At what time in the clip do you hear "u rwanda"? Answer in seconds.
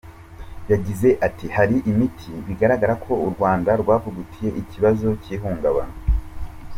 3.25-3.71